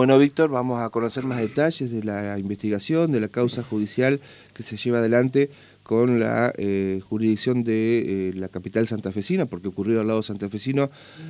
[0.00, 4.18] Bueno, Víctor, vamos a conocer más detalles de la investigación, de la causa judicial
[4.54, 5.50] que se lleva adelante
[5.82, 10.88] con la eh, jurisdicción de eh, la capital santafesina, porque ocurrido al lado santafesino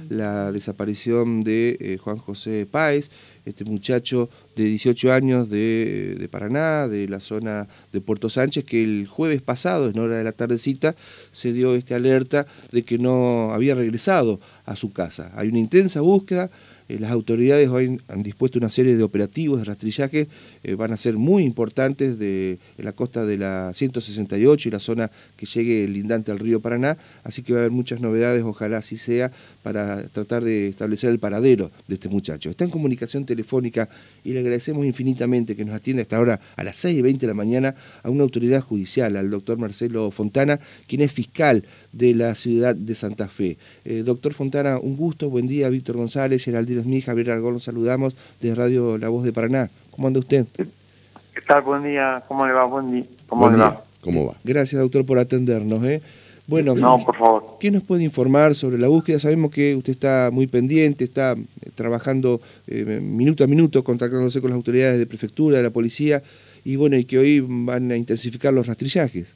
[0.09, 3.11] la desaparición de eh, Juan José Páez,
[3.45, 8.85] este muchacho de 18 años de, de, Paraná, de la zona de Puerto Sánchez, que
[8.85, 10.95] el jueves pasado, en hora de la tardecita,
[11.33, 15.33] se dio esta alerta de que no había regresado a su casa.
[15.35, 16.51] Hay una intensa búsqueda,
[16.91, 20.27] eh, las autoridades hoy han dispuesto una serie de operativos de rastrillaje,
[20.65, 24.81] eh, van a ser muy importantes de, en la costa de la 168 y la
[24.81, 28.79] zona que llegue lindante al río Paraná, así que va a haber muchas novedades, ojalá
[28.79, 29.31] así sea,
[29.63, 32.51] para tratar de establecer el paradero de este muchacho.
[32.51, 33.89] Está en comunicación telefónica
[34.25, 37.27] y le agradecemos infinitamente que nos atienda hasta ahora a las 6 y 20 de
[37.29, 42.35] la mañana a una autoridad judicial, al doctor Marcelo Fontana, quien es fiscal de la
[42.35, 43.59] ciudad de Santa Fe.
[43.85, 48.15] Eh, doctor Fontana, un gusto, buen día, Víctor González, Geraldino Smith, Javier Argón, los saludamos
[48.41, 49.71] de Radio La Voz de Paraná.
[49.91, 50.47] ¿Cómo anda usted?
[50.57, 51.63] ¿Qué tal?
[51.63, 52.65] Buen día, ¿cómo le va?
[52.65, 53.05] Buen día.
[53.29, 53.83] ¿Cómo le va?
[54.01, 54.35] ¿Cómo va?
[54.45, 55.83] Gracias, doctor, por atendernos.
[55.85, 56.03] ¿eh?
[56.47, 57.45] Bueno, no, por favor.
[57.61, 59.21] ¿qué nos puede informar sobre la búsqueda?
[59.21, 64.51] Sabemos que usted está muy pendiente, está eh, trabajando eh, minuto a minuto, contactándose con
[64.51, 66.23] las autoridades de prefectura, de la policía,
[66.65, 69.35] y bueno, y que hoy van a intensificar los rastrillajes.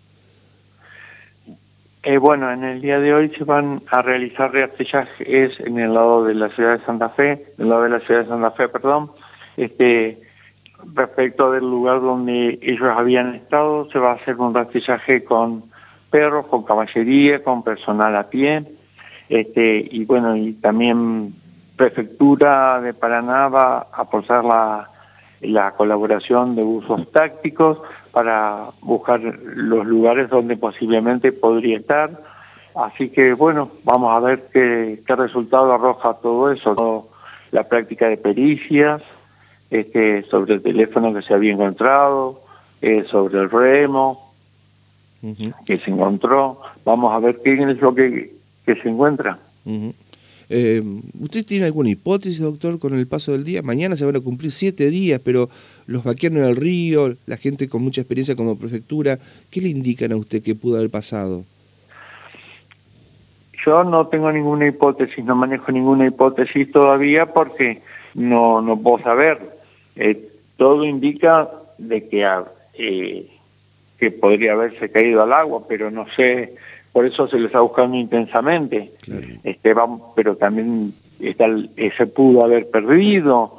[2.06, 6.22] Eh, bueno, en el día de hoy se van a realizar rastrillajes en el lado
[6.24, 8.68] de la ciudad de Santa Fe, en el lado de la ciudad de Santa Fe,
[8.68, 9.10] perdón,
[9.56, 10.20] este,
[10.92, 15.64] respecto del lugar donde ellos habían estado, se va a hacer un rastrillaje con
[16.10, 18.64] perros, con caballería, con personal a pie,
[19.30, 21.32] este, y bueno, y también
[21.74, 24.90] Prefectura de Paraná va a aportar la,
[25.40, 27.78] la colaboración de usos tácticos
[28.14, 32.10] para buscar los lugares donde posiblemente podría estar.
[32.74, 37.08] Así que bueno, vamos a ver qué, qué resultado arroja todo eso,
[37.50, 39.02] la práctica de pericias,
[39.70, 42.40] este, sobre el teléfono que se había encontrado,
[42.80, 44.32] eh, sobre el remo
[45.64, 46.60] que se encontró.
[46.84, 48.34] Vamos a ver qué es lo que,
[48.66, 49.38] que se encuentra.
[50.48, 50.82] Eh,
[51.20, 53.62] ¿Usted tiene alguna hipótesis, doctor, con el paso del día?
[53.62, 55.48] Mañana se van a cumplir siete días, pero
[55.86, 59.18] los vaqueros del río, la gente con mucha experiencia como prefectura,
[59.50, 61.44] ¿qué le indican a usted que pudo haber pasado?
[63.64, 67.80] Yo no tengo ninguna hipótesis, no manejo ninguna hipótesis todavía porque
[68.14, 69.38] no, no puedo saber.
[69.96, 70.28] Eh,
[70.58, 72.28] todo indica de que,
[72.74, 73.26] eh,
[73.98, 76.54] que podría haberse caído al agua, pero no sé
[76.94, 78.92] por eso se le está buscando intensamente.
[79.42, 79.74] Este,
[80.14, 81.46] pero también está,
[81.98, 83.56] se pudo haber perdido,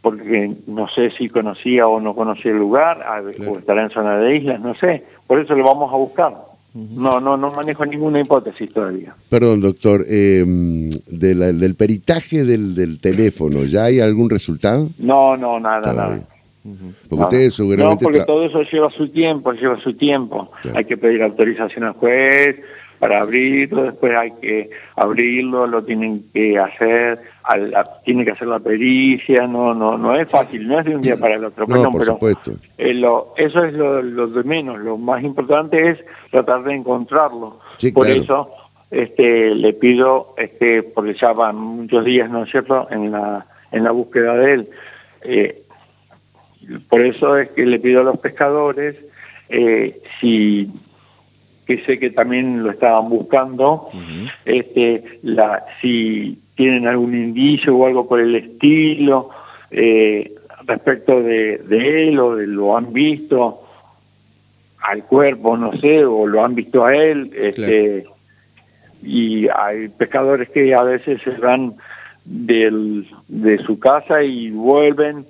[0.00, 3.06] porque no sé si conocía o no conocía el lugar,
[3.48, 5.04] o estará en zona de islas, no sé.
[5.28, 6.34] Por eso lo vamos a buscar.
[6.74, 9.14] No, no, no manejo ninguna hipótesis todavía.
[9.28, 10.44] Perdón, doctor, eh,
[11.06, 14.88] del peritaje del, del, teléfono, ¿ya hay algún resultado?
[14.98, 16.18] No, no, nada, nada.
[17.08, 20.50] Porque no, porque todo eso lleva su tiempo, lleva su tiempo.
[20.74, 22.56] Hay que pedir autorización al juez
[23.02, 27.18] para abrirlo, después hay que abrirlo, lo tienen que hacer,
[28.04, 31.16] tiene que hacer la pericia, no, no, no es fácil, no es de un día
[31.16, 31.66] para el otro.
[31.66, 32.52] No, por pero supuesto.
[32.78, 35.98] Eh, lo, eso es lo, de menos, lo más importante es
[36.30, 37.58] tratar de encontrarlo.
[37.92, 38.50] por eso
[38.88, 43.82] este, le pido, este, porque ya van muchos días, ¿no es cierto?, en la, en
[43.82, 44.68] la búsqueda de él.
[45.24, 45.61] Eh,
[46.88, 48.96] por eso es que le pido a los pescadores,
[49.48, 50.70] eh, si
[51.66, 53.88] que sé que también lo estaban buscando,
[54.44, 59.30] este, la, si tienen algún indicio o algo por el estilo
[59.70, 60.32] eh,
[60.66, 63.62] respecto de, él o de lo han visto
[64.80, 68.06] al cuerpo, no sé, o lo han visto a él, este,
[69.02, 71.74] y hay pescadores que a veces se van
[72.24, 75.26] del, de su casa y vuelven,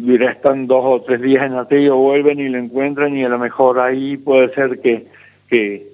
[0.00, 3.28] y restan dos o tres días en el río, vuelven y lo encuentran y a
[3.28, 5.06] lo mejor ahí puede ser que,
[5.48, 5.86] que,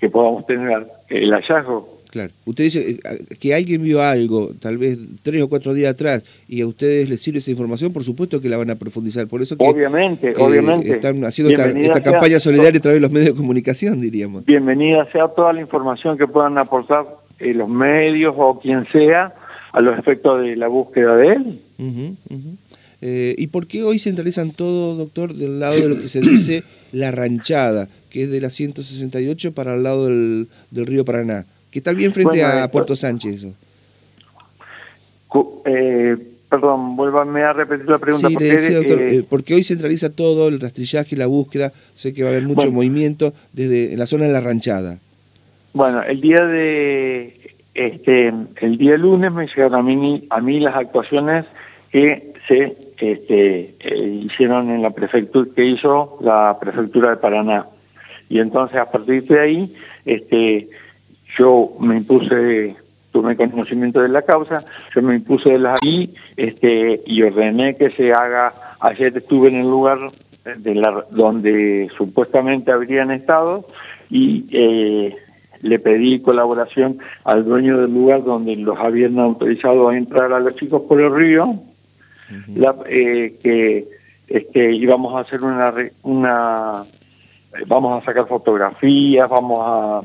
[0.00, 1.98] que podamos tener el hallazgo.
[2.10, 2.32] Claro.
[2.46, 2.98] Usted dice eh,
[3.38, 7.20] que alguien vio algo, tal vez tres o cuatro días atrás, y a ustedes les
[7.20, 9.26] sirve esa información, por supuesto que la van a profundizar.
[9.26, 10.90] Por eso que, obviamente, obviamente.
[10.90, 14.44] están haciendo esta, campaña solidaria a través de los medios de comunicación, diríamos.
[14.46, 17.04] Bienvenida sea toda la información que puedan aportar
[17.38, 19.34] eh, los medios o quien sea
[19.72, 21.60] a los efectos de la búsqueda de él.
[23.00, 26.64] Eh, ¿Y por qué hoy centralizan todo, doctor, del lado de lo que se dice
[26.92, 31.44] la ranchada, que es de la 168 para el lado del, río Paraná?
[31.70, 33.52] Que está bien frente a Puerto Sánchez eso.
[35.66, 36.16] Eh,
[36.48, 38.28] perdón, vuélvame a repetir la pregunta.
[38.28, 42.22] Sí, le decía, doctor, eh, porque hoy centraliza todo, el rastrillaje, la búsqueda, sé que
[42.22, 44.98] va a haber mucho movimiento desde en la zona de la ranchada.
[45.74, 47.37] Bueno, el día de
[47.78, 51.44] este, el día lunes me llegaron a mí, a mí las actuaciones
[51.92, 57.66] que se este, eh, hicieron en la prefectura, que hizo la prefectura de Paraná.
[58.28, 60.68] Y entonces a partir de ahí, este,
[61.38, 62.74] yo me impuse,
[63.12, 67.90] tuve conocimiento de la causa, yo me impuse de las ahí este, y ordené que
[67.90, 69.98] se haga, ayer estuve en el lugar
[70.56, 73.64] de la, donde supuestamente habrían estado
[74.10, 75.16] y eh,
[75.62, 80.56] le pedí colaboración al dueño del lugar donde los habían autorizado a entrar a los
[80.56, 81.54] chicos por el río,
[82.86, 83.86] eh, que
[84.28, 86.84] este, íbamos a hacer una, una,
[87.66, 90.02] vamos a sacar fotografías, vamos a,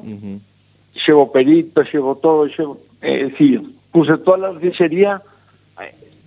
[1.06, 5.22] llevo peritos, llevo todo, llevo, eh, sí, puse toda la artillería,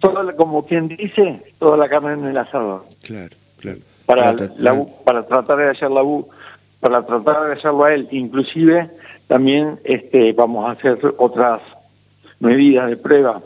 [0.00, 2.84] toda como quien dice, toda la carne en el asador.
[3.02, 3.78] Claro, claro.
[4.04, 4.36] Para,
[5.04, 5.58] para tratar.
[5.58, 6.02] de hacer la
[6.80, 8.88] para tratar de hacerlo a él, inclusive
[9.26, 11.60] también este, vamos a hacer otras
[12.38, 13.42] medidas de prueba.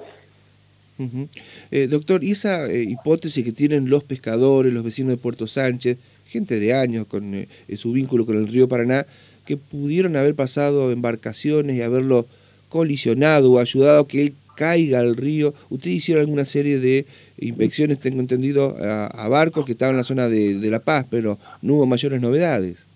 [1.71, 5.97] Eh, doctor, ¿y esa eh, hipótesis que tienen los pescadores, los vecinos de Puerto Sánchez,
[6.27, 9.07] gente de años con eh, su vínculo con el río Paraná,
[9.47, 12.27] que pudieron haber pasado embarcaciones y haberlo
[12.69, 15.55] colisionado o ayudado a que él caiga al río?
[15.71, 17.07] ¿Ustedes hicieron alguna serie de
[17.39, 21.77] inspecciones, tengo entendido, a, barcos que estaban en la zona de La Paz, pero no
[21.77, 22.90] hubo mayores novedades?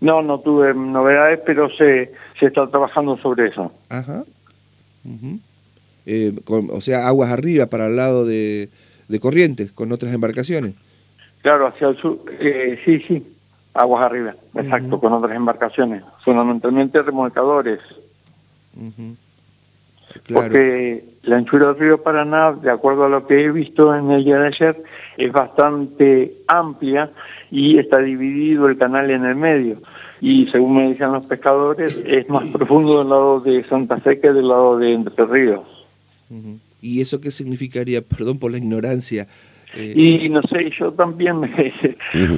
[0.00, 3.72] No, no tuve novedades, pero se, se está trabajando sobre eso.
[3.88, 4.24] Ajá.
[6.06, 8.68] Eh, o sea, aguas arriba para el lado de,
[9.08, 10.74] de Corrientes, con otras embarcaciones.
[11.42, 13.24] Claro, hacia el sur, eh, sí, sí,
[13.72, 17.80] aguas arriba, exacto, con otras embarcaciones, fundamentalmente remolcadores.
[20.32, 24.24] Porque la anchura del río Paraná, de acuerdo a lo que he visto en el
[24.24, 24.82] día de ayer,
[25.16, 27.10] es bastante amplia
[27.50, 29.78] y está dividido el canal en el medio.
[30.20, 34.32] Y según me dicen los pescadores, es más profundo del lado de Santa Fe que
[34.32, 35.62] del lado de Entre Ríos.
[36.80, 38.02] ¿Y eso qué significaría?
[38.16, 39.26] Perdón por la ignorancia.
[39.76, 41.40] Y no sé, yo también,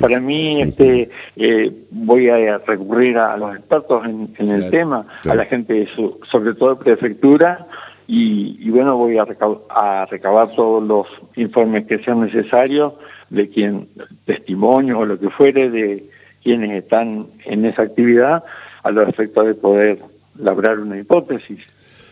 [0.01, 5.45] para mí, este, eh, voy a recurrir a los expertos en, el tema, a la
[5.45, 5.89] gente,
[6.31, 7.67] sobre todo de prefectura,
[8.07, 9.27] y, bueno, voy a,
[9.71, 11.07] a recabar todos los
[11.37, 12.95] informes que sean necesarios
[13.31, 13.87] de quien,
[14.25, 16.05] testimonio o lo que fuere de
[16.43, 18.45] quienes están en esa actividad,
[18.83, 19.99] a los efectos de poder
[20.39, 21.59] labrar una hipótesis.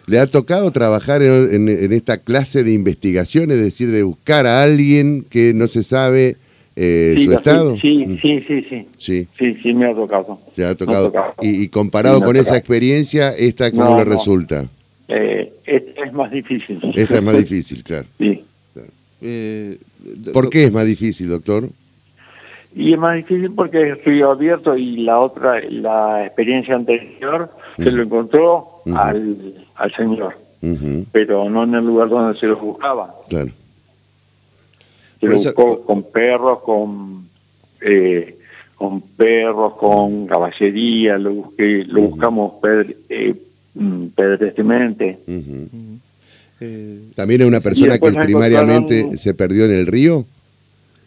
[0.07, 5.25] ¿Le ha tocado trabajar en, esta clase de investigación, es decir, de buscar a alguien
[5.29, 6.37] que no se sabe
[6.77, 7.77] eh, su estado?
[7.77, 9.29] Sí, sí, sí, sí, sí.
[9.63, 10.39] Sí, me ha tocado.
[10.55, 11.13] ¿Se ha tocado?
[11.43, 14.67] Y, comparado con esa experiencia, ¿esta cómo le resulta?
[15.09, 16.81] Eh, esta es más difícil.
[16.95, 18.07] Esta es más difícil, claro.
[18.19, 18.45] Sí.
[19.23, 19.79] Eh,
[20.33, 21.69] ¿Por qué es más difícil, doctor?
[22.77, 27.91] Y es más difícil porque es río abierto y la otra, la experiencia anterior, se
[27.91, 30.37] lo encontró al, al señor,
[31.13, 33.15] pero no en el lugar donde se lo buscaba.
[33.29, 33.51] Claro.
[35.21, 37.27] Se lo buscó con perros, con
[37.81, 38.37] eh,
[38.77, 42.53] con perros, con caballería, lo busqué, lo buscamos
[43.09, 43.35] eh,
[43.75, 44.07] mm,
[46.59, 50.27] eh, ¿También es una persona que primariamente se perdió en el río?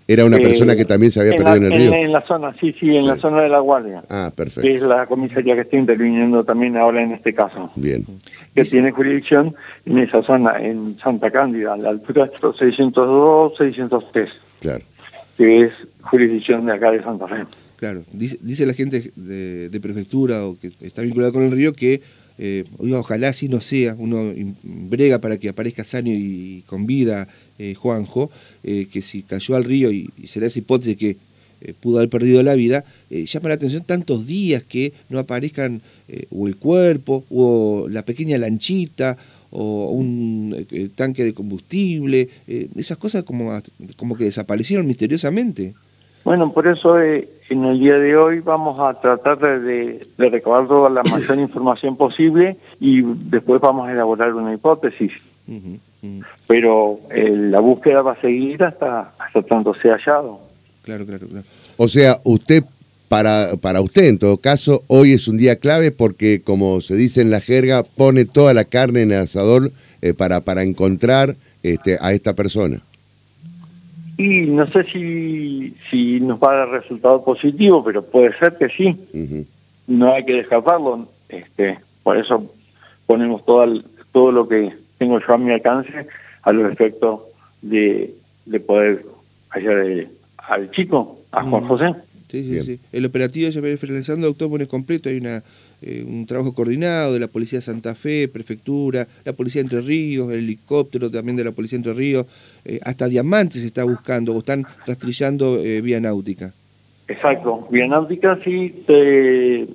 [0.09, 1.93] ¿Era una persona que también se había perdido en el río?
[1.93, 4.01] En, la zona, sí, sí, en la zona de la Guardia.
[4.09, 4.61] Ah, perfecto.
[4.67, 7.71] Que es la comisaría que está interviniendo también ahora en este caso.
[7.75, 8.07] Bien.
[8.55, 9.53] Que tiene jurisdicción
[9.85, 14.29] en esa zona, en Santa Cándida, a la altura de 602, 603.
[14.61, 14.83] Claro.
[15.37, 17.45] Que es jurisdicción de acá de Santa Fe.
[17.75, 22.01] Claro, dice, la gente de, prefectura o que está vinculada con el río que
[22.41, 27.27] eh, ojalá así no sea, uno brega para que aparezca sano y con vida
[27.57, 28.31] eh, Juanjo,
[28.63, 31.17] eh, que si cayó al río y, se da esa hipótesis que
[31.59, 35.81] eh, pudo haber perdido la vida, llama la atención tantos días que no aparezcan
[36.31, 39.17] o el cuerpo, o la pequeña lanchita,
[39.51, 40.65] o un
[40.95, 42.29] tanque de combustible,
[42.75, 43.61] esas cosas como,
[43.97, 45.73] como que desaparecieron misteriosamente.
[46.29, 50.87] Bueno, por eso en el día de hoy vamos a tratar de, de recabar toda
[50.87, 55.11] la mayor información posible y después vamos a elaborar una hipótesis.
[56.45, 60.39] Pero eh, la búsqueda va a seguir hasta, hasta tanto sea hallado.
[60.83, 61.45] Claro, claro, claro.
[61.77, 62.63] O sea, usted,
[63.07, 67.21] para, para usted en todo caso, hoy es un día clave porque, como se dice
[67.21, 69.71] en la jerga, pone toda la carne en el asador
[70.03, 72.83] eh, para, para encontrar este, a esta persona.
[74.19, 78.67] Y no sé si, si nos va a dar resultado positivo, pero puede ser que
[78.67, 79.47] sí.
[79.87, 81.07] No hay que descartarlo.
[81.29, 82.51] Este, por eso
[83.05, 86.05] ponemos todo, todo lo que tengo yo a mi alcance
[86.41, 87.21] a los efectos
[87.61, 88.13] de,
[88.45, 89.05] de poder
[89.51, 90.07] hallar
[90.37, 91.95] al chico, a Juan José.
[92.29, 92.79] Sí, sí, sí.
[92.91, 95.41] El operativo ya viene finalizando, doctor, bueno, es completo, hay una,
[95.81, 99.81] eh, un trabajo coordinado de la Policía de Santa Fe, Prefectura, la Policía de Entre
[99.81, 102.27] Ríos, el helicóptero también de la Policía de Entre Ríos,
[102.65, 106.53] eh, hasta diamantes se está buscando o están rastrillando eh, vía náutica.
[107.07, 109.67] Exacto, vía náutica sí, te,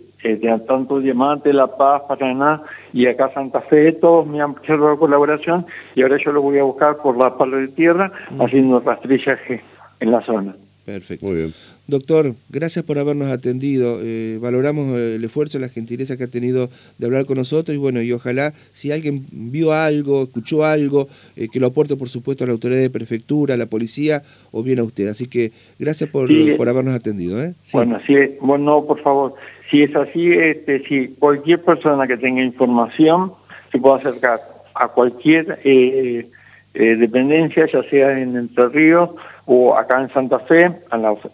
[0.66, 6.02] tanto Diamante, La Paz, Paraná y acá Santa Fe, todos me han la colaboración y
[6.02, 8.40] ahora yo lo voy a buscar por la pala de tierra mm.
[8.40, 9.60] haciendo rastrillaje
[9.98, 10.54] en la zona.
[10.84, 11.26] Perfecto.
[11.26, 11.54] Muy bien.
[11.86, 14.00] Doctor, gracias por habernos atendido.
[14.02, 18.02] Eh, valoramos el esfuerzo, la gentileza que ha tenido de hablar con nosotros y bueno,
[18.02, 22.46] y ojalá si alguien vio algo, escuchó algo, eh, que lo aporte por supuesto a
[22.46, 25.08] la autoridad de prefectura, a la policía o bien a usted.
[25.08, 27.42] Así que gracias por, por habernos atendido.
[27.42, 27.54] ¿eh?
[27.72, 29.34] Bueno, sí, bueno, por favor,
[29.70, 33.32] si es así, este, si cualquier persona que tenga información
[33.72, 34.40] se puede acercar
[34.74, 35.58] a cualquier
[36.74, 39.10] dependencia, ya sea en Entre Ríos,
[39.46, 40.70] o acá en Santa Fe,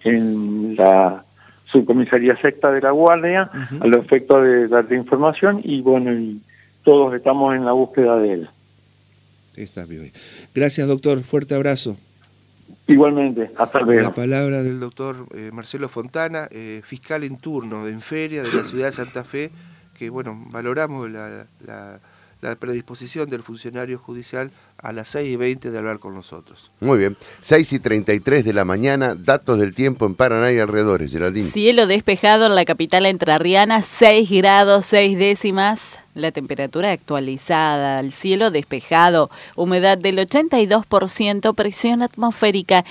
[0.05, 1.25] en la
[1.67, 3.51] subcomisaría secta de la Guardia,
[3.81, 6.41] a los efectos de darte información y bueno, y
[6.85, 8.49] todos estamos en la búsqueda de él.
[9.55, 10.13] Bien.
[10.55, 11.23] Gracias, doctor.
[11.23, 11.97] Fuerte abrazo.
[12.87, 14.03] Igualmente, hasta luego.
[14.03, 18.63] La palabra del doctor eh, Marcelo Fontana, eh, fiscal en turno en feria de la
[18.63, 19.51] ciudad de Santa Fe,
[19.99, 22.01] que bueno, valoramos la
[22.41, 26.71] la predisposición del funcionario judicial a las 6 y 20 de hablar con nosotros.
[26.81, 27.17] Muy bien.
[27.41, 31.49] 6 y 33 de la mañana, datos del tiempo en Paraná y alrededores, Geraldine.
[31.49, 35.99] Cielo despejado en la capital entrerriana, 6 grados 6 décimas.
[36.15, 42.85] La temperatura actualizada, el cielo despejado, humedad del 82%, presión atmosférica